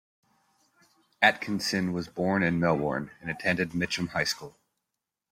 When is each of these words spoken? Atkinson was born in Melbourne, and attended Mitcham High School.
Atkinson 1.21 1.93
was 1.93 2.07
born 2.07 2.41
in 2.41 2.59
Melbourne, 2.59 3.11
and 3.21 3.29
attended 3.29 3.75
Mitcham 3.75 4.07
High 4.07 4.23
School. 4.23 4.57